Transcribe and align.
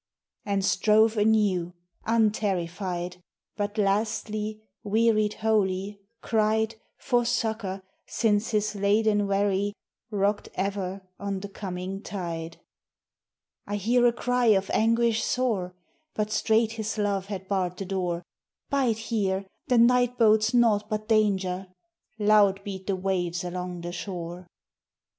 And 0.45 0.65
strove 0.65 1.15
anew, 1.15 1.75
unterrified, 2.07 3.17
But 3.55 3.77
lastly, 3.77 4.63
wearied 4.83 5.35
wholly, 5.45 6.01
cried 6.23 6.73
For 6.97 7.23
succor, 7.23 7.83
since 8.07 8.49
his 8.49 8.73
laden 8.73 9.27
wherry 9.27 9.73
Rocked 10.09 10.49
ever 10.55 11.03
on 11.19 11.41
the 11.41 11.49
coming 11.49 12.01
tide. 12.01 12.59
'I 13.67 13.75
hear 13.75 14.07
a 14.07 14.11
cry 14.11 14.47
of 14.47 14.71
anguish 14.73 15.23
sore!' 15.23 15.75
But 16.15 16.31
straight 16.31 16.71
his 16.71 16.97
love 16.97 17.27
had 17.27 17.47
barred 17.47 17.77
the 17.77 17.85
door: 17.85 18.23
'Bide 18.71 18.97
here; 18.97 19.45
the 19.67 19.77
night 19.77 20.17
bodes 20.17 20.51
naught 20.51 20.89
but 20.89 21.07
danger.' 21.07 21.67
Loud 22.17 22.63
beat 22.63 22.87
the 22.87 22.95
waves 22.95 23.43
along 23.43 23.81
the 23.81 23.91
shore. 23.91 24.47